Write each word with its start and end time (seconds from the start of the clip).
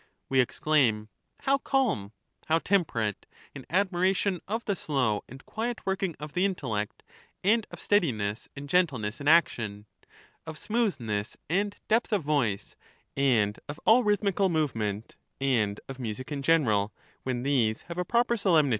We 0.29 0.39
exclaim 0.41 1.09
How 1.41 1.59
calm 1.59 2.11
I 2.49 2.53
How 2.53 2.57
temperate 2.57 3.27
I 3.29 3.35
in 3.59 3.65
admi 3.69 4.01
ration 4.01 4.41
of 4.47 4.65
the 4.65 4.75
slow 4.75 5.23
and 5.29 5.45
quiet 5.45 5.85
working 5.85 6.15
of 6.19 6.33
the 6.33 6.43
intellect, 6.43 7.03
and 7.43 7.67
of 7.69 7.79
steadiness 7.79 8.49
and 8.55 8.67
gentleness 8.67 9.21
in 9.21 9.27
action, 9.27 9.85
of 10.47 10.57
smoothness 10.57 11.37
and 11.51 11.75
depth 11.87 12.11
of 12.11 12.23
voice, 12.23 12.75
and 13.15 13.59
of 13.69 13.79
all 13.85 14.03
rhythmical 14.03 14.49
movement 14.49 15.17
and 15.39 15.79
of 15.87 15.99
music 15.99 16.31
in 16.31 16.41
general, 16.41 16.91
when 17.21 17.43
these 17.43 17.83
have 17.83 17.99
a 17.99 18.03
proper 18.03 18.37
solemnity. 18.37 18.69